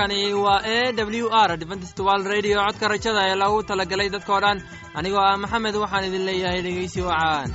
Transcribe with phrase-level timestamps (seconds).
[0.00, 2.64] halkani waa e w r dventstwal radio.
[2.64, 4.62] Codka rajada ee lagu talagalay dadkao dhan.
[4.94, 7.48] Anigoo ah maxamed waxaan idin leeyahay dhegeysi wacaan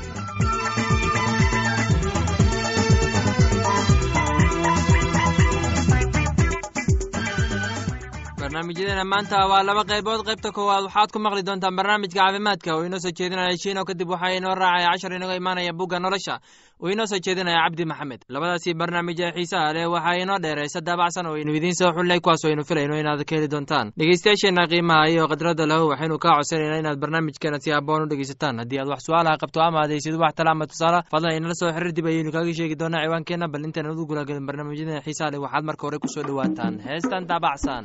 [8.55, 10.23] barnaamijyadeena maanta waa laba qaybood.
[10.23, 12.75] Qaybta koowaad waxaad ku maqli doontaan barnaamijka caafimaadka.
[12.75, 16.39] Oo inoo soo jeedinaya shiino kadib waxaa inoo raacaya cashar inaga imaanaya bugga nolosha.
[16.79, 18.21] Oo inoo soo jeedinaya cabdi maxamed.
[18.31, 22.45] Labadaasii barnaamij ee xiisaha leh waxaa inoo dheeraysa daabacsan oo aynu idiin soo xullay kuwaas
[22.45, 23.91] oo aynu filayno inaad ka heli doontaan.
[24.00, 28.79] Dhegeystayaasheenna qiimaha iyo khadradda lahu waxaynu kaa codsanaynaa inaad barnaamijkeena si aboon u dhegeysataan haddii
[28.79, 32.06] aad wax su'aalaha qabto ama adaysid wax tala ama tusaala fadlan inala soo xiriir dib
[32.08, 33.47] ayaynu kaaga sheegi doonaa ciwaankeenna.
[33.52, 36.80] Bal intaan udu gulagelin barnaamijyadeena xiisaha leh waxaad marka hore ku soo dhowaataan.
[36.88, 37.83] Heestan daabacsan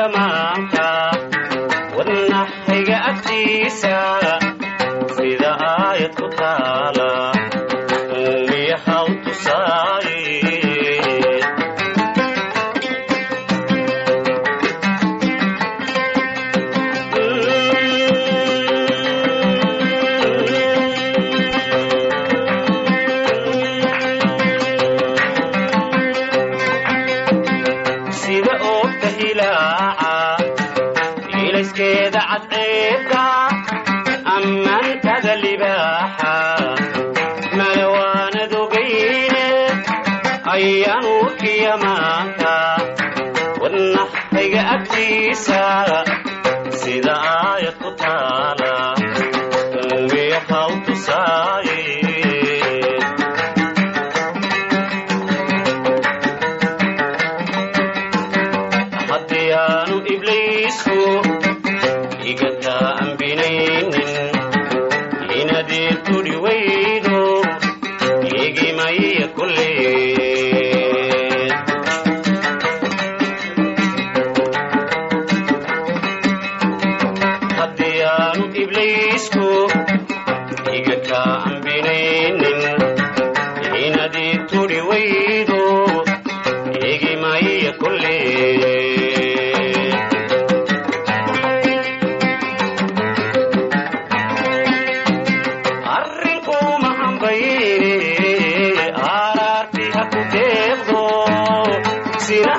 [0.00, 0.88] urkiya maanta
[1.96, 3.96] wadnaxayga agtiisa
[5.16, 7.19] sida aayad ku taala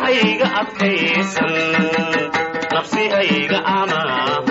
[0.02, 1.54] sinahayga adkaysan
[2.74, 4.51] nafsihayga amaahan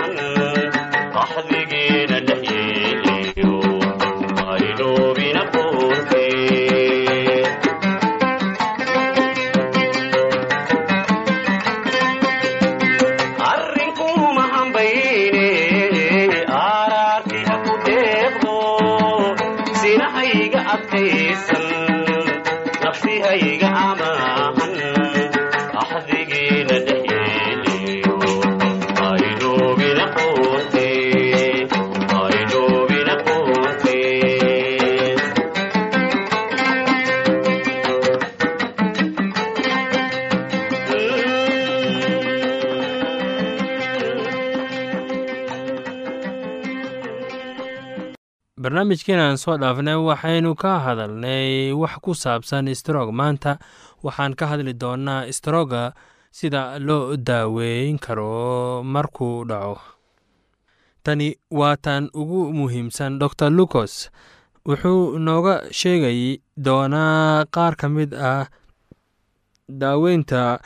[48.91, 53.57] barnaamijkeenaan soo dhaafnay waxaynu ka hadalnay wax ku saabsan strog maanta
[54.03, 55.93] waxaan ka hadli doonaa stroga
[56.31, 59.79] sida loo daaweyn karo markuu dhaco.
[61.03, 64.09] Tani waa tan ugu muhiimsan dor lucos
[64.67, 68.45] wuxuu nooga sheegay doonaa qaar ka mid ah
[69.69, 70.59] daaweynta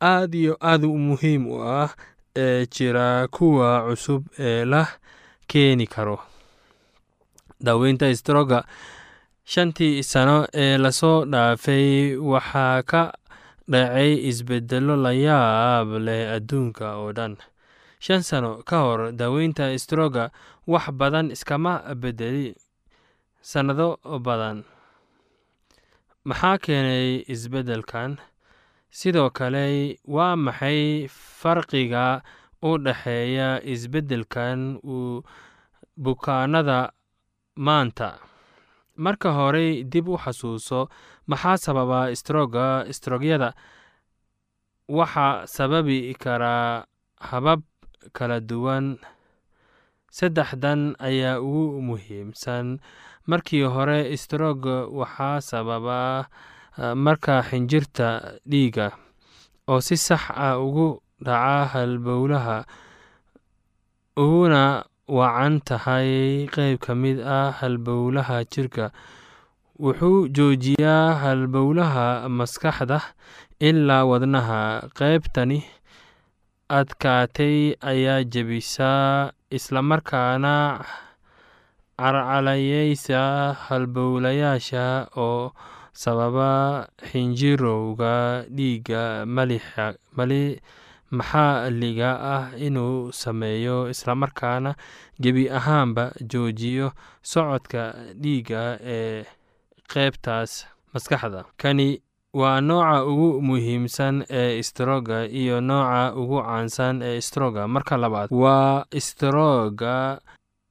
[0.00, 1.90] aad iyo aad muhiim u ah
[2.36, 4.86] ee jira kuwa cusub ee la
[5.46, 6.18] keeni karo
[7.60, 8.64] daaweynta stroga
[9.44, 13.02] shantii sano ee la soo dhaafay waxaa ka
[13.68, 17.36] dhacay isbedello la yaab leh adduunka oo dhan.
[18.00, 20.30] Shan sano ka hor daaweynta stroga
[20.66, 22.54] wax badan iskama bedeli
[23.42, 23.96] sannado
[24.26, 24.64] badan.
[26.24, 28.18] Maxaa keenay isbeddelkan?
[28.90, 31.06] Sidoo kale waa maxay
[31.40, 32.22] farqiga
[32.62, 35.22] u dhexeeya isbeddelkan uu
[35.96, 36.90] bukaanada
[37.56, 38.18] maanta.
[38.96, 40.88] Marka horey dib u xasuuso.
[41.26, 43.52] Maxaa sababa stroga strogyada
[44.88, 46.84] waxaa sababi karaa
[47.20, 47.60] habab
[48.16, 48.96] kala duwan.
[50.10, 52.78] Saddexdan ayaa ugu muhiimsan.
[53.26, 54.64] Markii hore strog
[55.00, 56.28] waxaa sababa
[56.94, 58.92] marka xinjirta dhiiga
[59.68, 62.62] oo si sax ah ugu dhaca halbowlaha
[64.16, 68.90] uguna wacan tahay qeyb ka mid ah halbowlaha jirka.
[69.78, 72.98] Wuxuu joojiyaa halbowlaha maskaxda
[73.60, 74.88] ilaa wadnaha.
[74.98, 75.62] Qeybtani
[76.68, 80.54] adkaatay ayaa jebisaa islamarkaana
[82.00, 83.20] carcalayeysa
[83.68, 85.52] halbowlayaasha oo
[86.02, 89.24] sababa xinjirowga dhiigga
[91.10, 94.74] maxalliga ah inuu sameeyo islamarkaana
[95.22, 99.24] gebi ahaanba joojiyo socodka dhiigga ee
[99.92, 101.44] qeybtaas maskaxda?
[101.56, 102.02] Kani
[102.34, 108.84] waa nooca ugu muhiimsan ee istrooga iyo nooca ugu caansan ee istrooga marka labaad waa
[108.90, 110.20] istrooga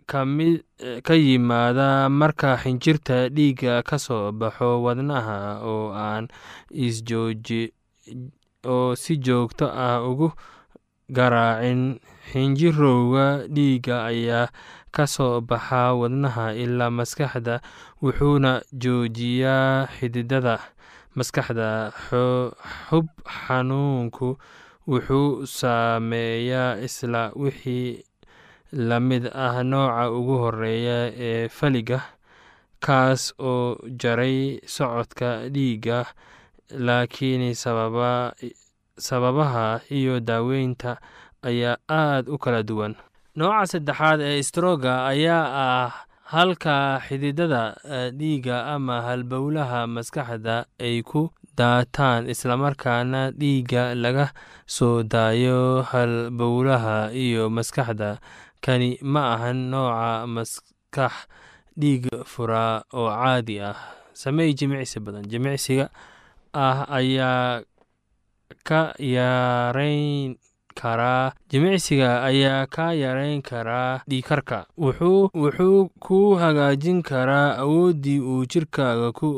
[0.05, 0.61] ka mid
[1.03, 6.27] ka yimaada marka xinjirta dhiigga ka soo baxo wadnaha oo aan
[6.69, 7.73] isjooji
[8.65, 10.31] oo si joogto ah ugu
[11.11, 11.99] garaacin.
[12.31, 14.49] Xinjirowga dhiigga ayaa
[14.91, 17.61] ka soo baxa wadnaha ilaa maskaxda
[18.01, 20.55] wuxuuna joojiyaa xididada
[21.15, 21.93] maskaxda.
[22.89, 24.37] Xub xanuunku
[24.89, 28.01] wuxuu saameeyaa isla wixii
[28.73, 31.99] la mid ah nooca ugu horreeya ee faliga
[32.85, 36.05] kaas oo jaray socodka dhiigga
[36.69, 37.53] laakiin
[38.97, 40.97] sababaha iyo daaweynta
[41.43, 42.95] ayaa aad u kala duwan.
[43.35, 45.91] Nooca saddexaad ee strooga ayaa ah
[46.31, 47.75] halka xididada
[48.17, 54.31] dhiigga ama halbowlaha maskaxda ay ku daataan islamarkaana dhiigga laga
[54.65, 58.17] soo daayo halbowlaha iyo maskaxda.
[58.63, 61.13] Kani ma ahan nooca maskax
[61.77, 63.75] dhiig furaa oo caadi ah.
[64.15, 65.27] Sameey jimicsi badan.
[65.27, 65.89] Jimicsiga
[66.63, 67.61] ah ayaa
[68.67, 68.81] ka
[69.15, 70.35] yareyn
[70.79, 79.29] karaa jimicsiga ayaa ka yareyn karaa dhiikarka wuxuu ku hagaajin karaa awooddii uu jirkaaga ku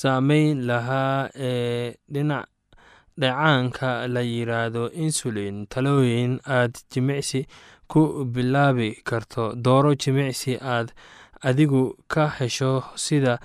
[0.00, 2.46] saameyn lahaa ee dhinac
[3.20, 5.66] dhacaanka la yiraahdo insulin.
[5.72, 7.46] Talooyin aad jimicsi
[7.92, 10.88] ku bilaabi karto dooro jimicsi aad
[11.48, 11.82] adigu
[12.12, 12.72] ka hesho
[13.04, 13.38] sida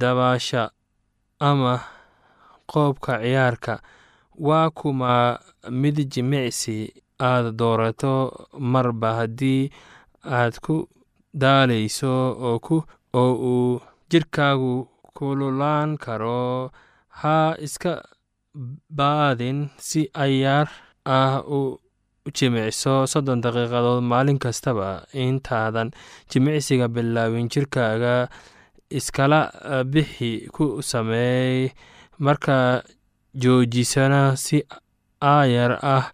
[0.00, 0.70] dabaasha
[1.40, 1.80] ama
[2.70, 3.74] qoobka ciyaarka.
[4.38, 5.38] Waa kuma
[5.70, 8.48] mid jimicsi aad doorato?
[8.72, 9.70] Marba haddii
[10.24, 10.88] aad ku
[11.34, 12.12] daalayso
[12.48, 16.70] oo uu jirkaagu kululaan karo
[17.20, 17.92] ha iska
[18.98, 20.68] baadin si ayaar
[21.04, 21.60] ah u
[22.36, 25.06] jimicso soddon daqiiqadood maalin kastaba.
[25.12, 25.88] Intaadan
[26.30, 28.28] jimicsiga bilaabin jirkaaga
[28.90, 29.40] iskala
[29.92, 31.70] bixi ku sameey
[32.18, 32.82] marka
[33.34, 34.62] joojisana si
[35.20, 36.04] aayar ah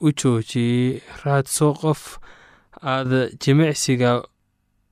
[0.00, 1.00] u jooji.
[1.24, 2.18] Raadso qof
[2.82, 3.10] aad
[3.42, 4.22] jimicsiga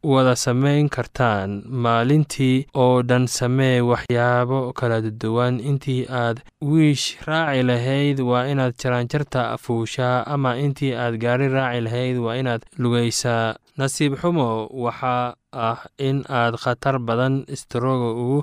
[0.02, 3.26] wada samayn kartaan maalintii oo dhan.
[3.26, 5.61] Samee waxyaabo kala duwan.
[5.61, 12.16] Intii aad wiish raaci lahayd waa inaad jaraanjarta fuushaa ama intii aad gaari raaci lahayd
[12.16, 13.54] waa inaad lugaysaa.
[13.76, 18.40] Nasiib xumo waxaa ah in aad khatar badan istrooga ugu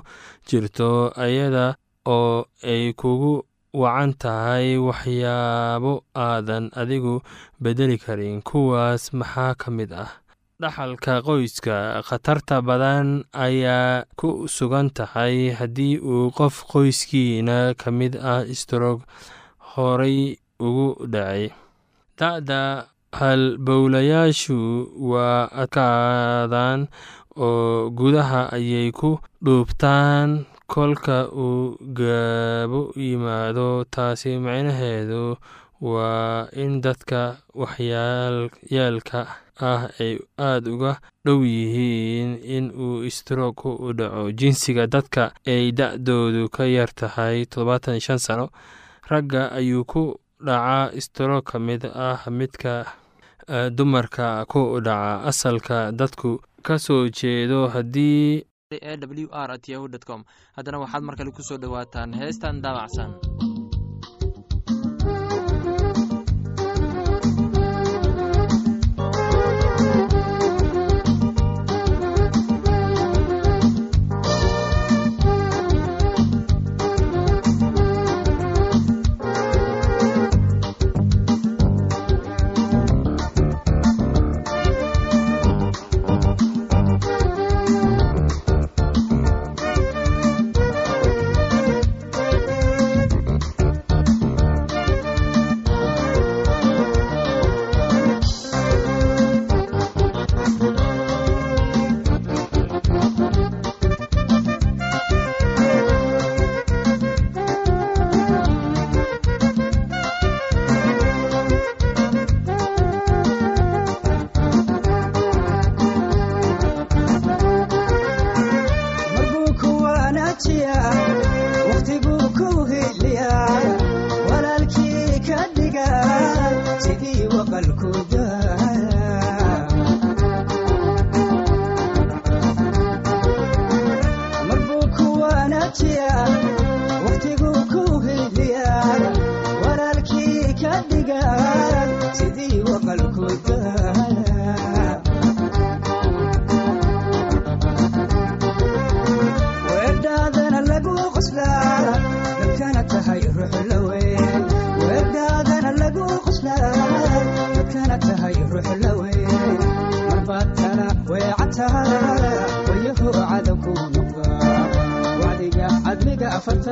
[0.48, 3.44] jirto iyada oo ay kugu
[3.80, 7.14] wacan tahay waxyaabo aadan adigu
[7.62, 8.40] bedeli karin.
[8.48, 10.10] Kuwaas maxaa ka mid ah?
[10.60, 12.02] Dhaxalka qoyska.
[12.08, 19.00] Khatarta badan ayaa ku sugan tahay haddii uu qof qoyskiina ka mid ah stroog
[19.76, 21.54] horay ugu dhacay.
[22.18, 24.58] Da-da halbowlayaashu
[25.10, 26.86] waa adkaadaan
[27.36, 29.10] oo gudaha ayay ku
[29.44, 35.36] dhuubtaan kolka uu gaabo yimaado taasi macnaheedu
[35.80, 37.20] waa in dadka
[37.60, 39.20] waxyaalka
[39.70, 40.92] ah ay aada uga
[41.24, 44.30] dhow yihiin in uu stroog ku dhaco.
[44.38, 47.46] Jinsiga dadka ay da-doodu ka yar tahay
[48.18, 48.46] sano
[49.10, 50.02] ragga ayuu ku
[50.46, 52.74] dhacaa stroog ka mid ah midka
[53.76, 56.30] dumarka ku dhaca asalka dadku
[56.66, 60.20] ka soo jeedo haddii e w r at yahu com.
[60.56, 63.10] Haddana waxaad mar kale ku soo dhowaataan heestan daabacsan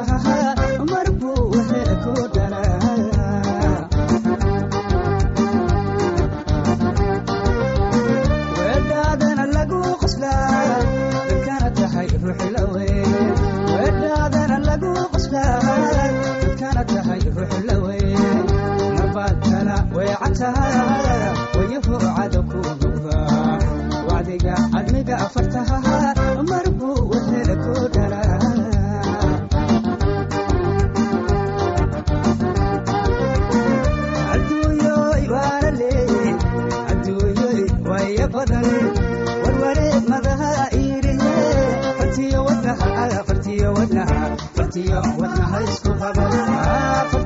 [0.04, 0.35] ha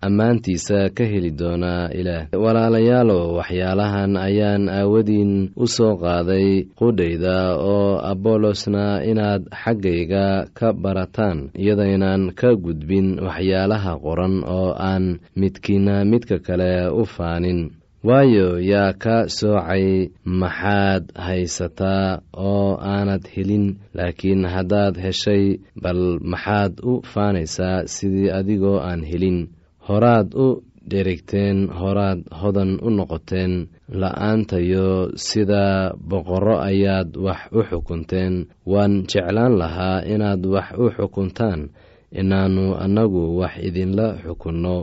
[0.00, 2.26] ammaantiisa ka heli doonaa ilaah.
[2.44, 12.22] Walaalayaalow waxyaalahan ayaan aawadiin u soo qaaday qudhayda oo abolosna inaad xaggayga ka barataan iyadaynan
[12.40, 17.60] ka gudbin waxyaalaha qoran oo aan midkiina midka kale u faanin.
[18.08, 27.02] Waayo yaa ka soocay maxaad haysataa oo aanad helin laakiin haddaad heshay bal maxaad u
[27.12, 29.38] faanaysaa sidii adigoo aan helin
[29.88, 30.46] horaad u
[30.90, 33.52] dherigteen horaad hodan u noqoteen
[34.00, 34.88] la'aantayo
[35.26, 38.34] sida boqorro ayaad wax u xukunteen.
[38.72, 41.60] Waan jeclaan lahaa inaad wax u xukuntaan
[42.20, 44.76] inaannu annagu wax idinla xukunno.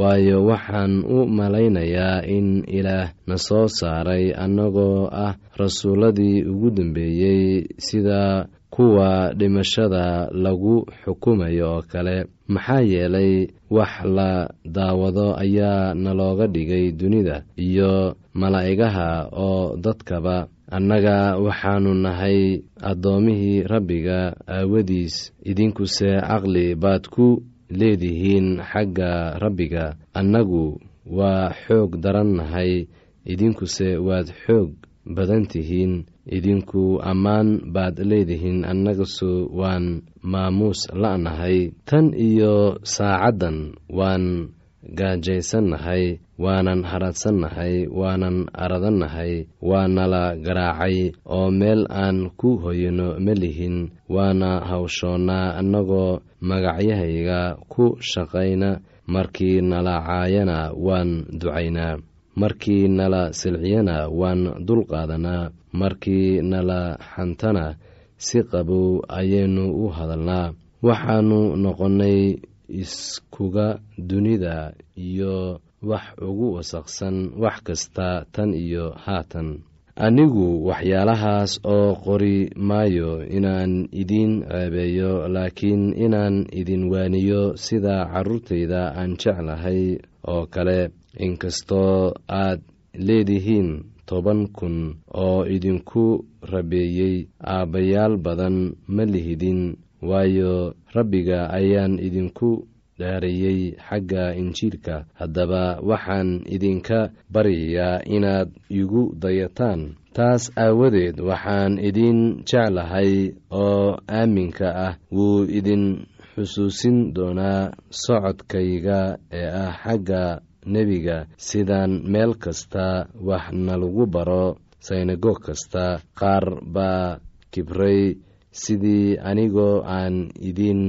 [0.00, 8.48] Waayo waxaan u malaynayaa in ilaah na soo saaray annagoo ah rasuulladii ugu dambeeyey sida
[8.74, 10.04] kuwa dhimashada
[10.44, 12.16] lagu xukumayo oo kale
[12.48, 13.32] maxaa yeelay
[13.70, 14.30] wax la
[14.64, 20.48] daawado ayaa nalooga dhigay dunida iyo malaa'igaha oo dadkaba.
[20.72, 29.84] Annaga waxaannu nahay addoomihii rabbiga aawadiis idinkuse caqli baad ku leedihiin xagga rabbiga.
[30.16, 30.80] Annagu
[31.18, 32.88] waa xoog daran nahay
[33.32, 34.70] idinkuse waad xoog
[35.04, 41.72] badan tihiin idinku ammaan baad leedihiin annagasu waan maamuus la'nahay.
[41.88, 52.58] Tan iyo saacaddan waan gaajaysannahay waanan hadhadsannahay waanan aradannahay waanala garaacay oo meel aan ku
[52.58, 58.80] hoyano ma lihin waana hawshoonnaa annagoo magacyahayga ku shaqayna.
[59.02, 61.98] Markii nala caayana waan ducaynaa
[62.40, 66.80] markii nala silciyana waan dulqaadanaa markii nala
[67.14, 67.74] xantana
[68.16, 70.52] si qabow ayaynu u hadalnaa.
[70.82, 72.20] Waxaannu noqonnay
[72.68, 79.48] iskuga dunida iyo wax ugu wasaqsan wax kasta tan iyo haatan.
[79.96, 89.10] Anigu waxyaalahaas oo qori maayo inaan idiin ceebeeyo laakiin inaan idin waaniyo sida carruurtayda aan
[89.20, 90.00] jeclahay
[90.32, 90.78] oo kale
[91.18, 92.60] inkastoo aad
[93.06, 94.76] leedihiin toban kun
[95.24, 98.56] oo idinku rabeeyey aabbayaal badan
[98.94, 102.66] ma lihidin waayo rabbiga ayaan idinku
[102.98, 105.06] dhaariyey xagga injiilka.
[105.18, 109.96] Haddaba waxaan idinka baryayaa inaad igu dayataan.
[110.12, 119.00] Taas aawadeed waxaan idin jeclahay oo aaminka ah wuu idin xusuusin doonaa socodkayga
[119.32, 120.22] ee ah xagga
[120.66, 125.84] nebiga sidaan meel kasta wax nalagu baro synagoog kasta
[126.18, 126.44] qaar
[126.74, 127.18] baa
[127.52, 128.16] kibray
[128.62, 130.16] sidii anigoo aan
[130.48, 130.82] idiin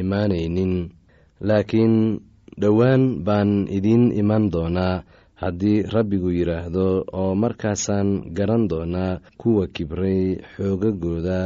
[0.00, 0.74] imaanaynin
[1.48, 2.20] laakiin
[2.60, 5.02] dhowaan baan idiin iman doonaa
[5.42, 6.86] haddii rabbigu yidhaahdo
[7.20, 10.22] oo markaasaan garan doonaa kuwa kibray
[10.54, 11.38] xoogagooda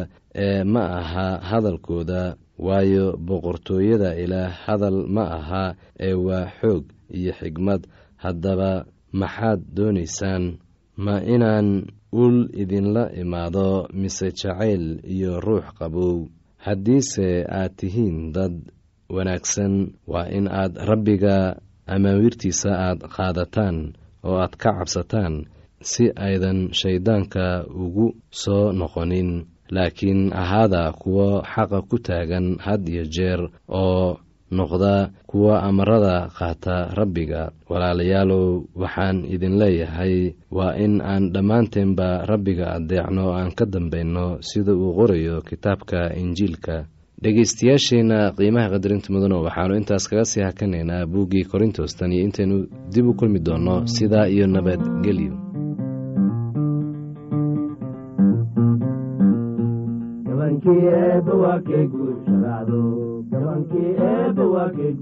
[0.44, 2.22] ee ma aha hadalkooda
[2.58, 5.64] waayo boqortooyada ilaah hadal ma aha
[6.00, 7.82] ee waa xoog iyo xigmad.
[8.22, 10.44] Haddaba maxaad doonaysaan
[11.04, 11.68] ma inaan
[12.12, 16.28] ul idinla imaado mise jacayl iyo ruux qabow?
[16.64, 18.54] Haddiise aad tihiin dad
[19.10, 19.74] wanaagsan
[20.06, 23.76] waa in aad rabbiga amaawiirtiisa aad qaadataan
[24.22, 25.34] oo aad ka cabsataan
[25.90, 29.30] si aydan shayddaanka ugu soo noqonin
[29.74, 34.18] laakiin ahaada kuwo xaqa ku taagan had iyo jeer oo
[34.52, 34.94] noqda
[35.30, 37.42] kuwa amarada qaata rabbiga.
[37.70, 38.46] Walaalayaalow
[38.82, 45.40] waxaan idin leeyahay waa in aan dhammaanteenba rabbiga addeecno aan ka dambayno sida uu qorayo
[45.48, 46.76] kitaabka injiilka.
[47.22, 52.56] Dhegeystayaasheenna qiimaha qadarinta mudano waxaannu intaas kaga sii hakanaynaa buuggii korintos tan iyo intaynu
[52.92, 55.51] dib u kulmi doonno sidaa iyo nabadgelyo
[60.64, 62.80] gabankii eebba waa kay guusharaacdo
[63.30, 64.92] gabankii eebba waa kay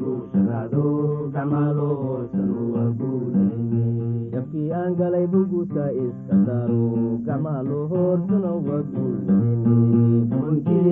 [3.01, 3.85] guulayne
[4.33, 6.85] jabkii aan galay buguta iska daaro
[7.27, 10.85] gacmaalo hoosana waa guulayne gabankii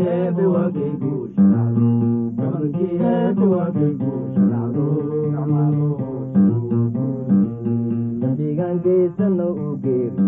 [9.64, 10.28] uu geeriyoodo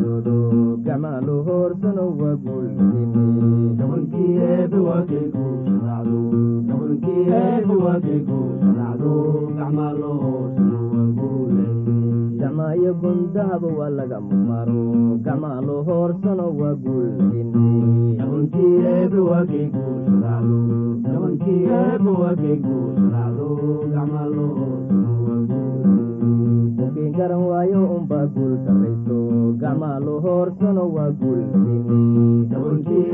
[2.44, 3.02] guulayne
[3.78, 6.18] gabankii eebba waa kay guusharaacdo
[6.68, 9.12] gabankii eebba waa kay guusharaacdo
[9.58, 14.82] gacmaalo hoosana waa guulayne gacmaayo gundahaba waa laga maro
[15.24, 16.74] gacmaalo hoorsana waa
[26.78, 27.79] dadkii garan waayo
[28.10, 29.18] unbaa guul sarrayso
[29.60, 31.10] gacmaalo hoorsana waa
[32.50, 33.04] gabankii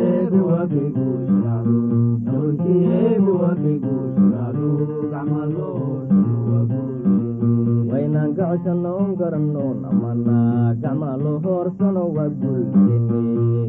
[7.97, 10.37] waynaan ka coshanno un garannoon amana
[10.83, 12.99] gacmaalo hoorsana waa guulayne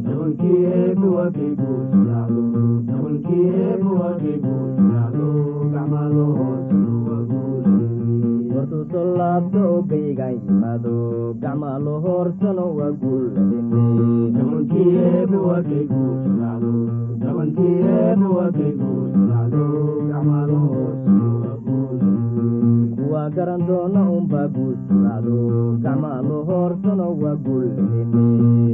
[0.04, 2.42] gabankii eebba waa kay guusharaacdo
[2.88, 5.28] gabankii eebba waa kay guusharaacdo
[5.74, 10.94] gacmaalo hoosana waa guulayne wartuu soo laabto oo gaygaan yimaado
[11.42, 13.60] gacmaalo hoorsana waa guulayne
[14.36, 16.72] gabankii eebba waa kay guusharaacdo
[17.24, 19.64] gabankii eebba waa kay guusharaacdo
[20.10, 22.16] gacmaalo hoosana waa guulayne
[22.98, 25.36] kuwa garan doona unbaa guusharaacdo
[25.84, 28.00] gacmaalo hoorsana waa guulayne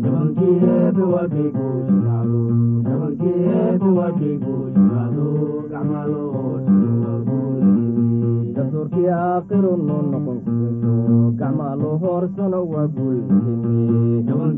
[0.05, 2.41] gabankii eebba waa kay guusharaacdo
[2.87, 5.27] gabankii eebba waa kay guusharaacdo
[5.73, 10.93] gacmaalo hoosana waa guulayne dastuurkii aakhiru noo noqon kuso
[11.41, 14.55] gacmaalo hoorsana waa guulayne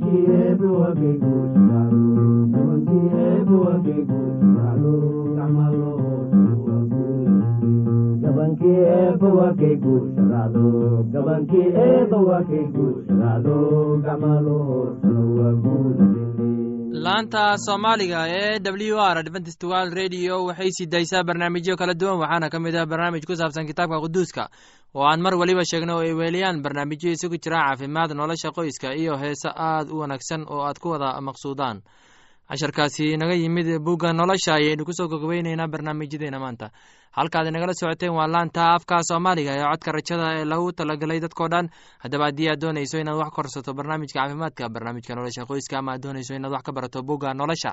[17.07, 22.49] laanta soomaaliga ee w r adventist world radio waxay sii daysaa barnaamijyo kala duwan waxaana
[22.51, 24.45] ka mid ah barnaamij ku saabsan kitaabka quduuska
[24.95, 26.63] oo aan mar weliba sheegno oo ay weeliyaan.
[26.65, 31.21] Barnaamijyo isugu jira caafimaad nolosha qoyska iyo heese aad u wanaagsan oo aad ku wada
[31.21, 31.77] maqsuudaan
[32.49, 36.71] casharkaasi naga yimid bugga nolosha ayaynu ku soo gogobeyneynaa barnaamijyadeena maanta.
[37.17, 41.67] Halkaad inagala socoteen waa laanta afka soomaaliga ee codka rajada ee lagu talagalay dadkao dhan.
[42.03, 46.35] Haddaba haddii aad doonayso inaad wax korsato barnaamijka caafimaadka barnaamijka nolosha qoyska ama aad doonayso
[46.39, 47.73] inaad wax ka barato bugga nolosha